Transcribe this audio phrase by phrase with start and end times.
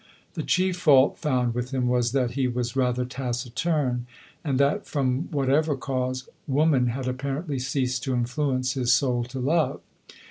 [0.33, 4.07] The chief fault found with him was, that he was rather taciturn,
[4.43, 9.79] and that, from whatever cause, woman had apparently ceased to influence his soul to love.